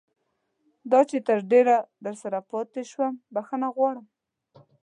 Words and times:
دا 0.91 0.99
چې 1.09 1.17
تر 1.27 1.37
ډېره 1.51 1.75
درسره 2.05 2.39
پاتې 2.51 2.81
شوم 2.91 3.13
بښنه 3.33 3.67
غواړم. 3.75 4.05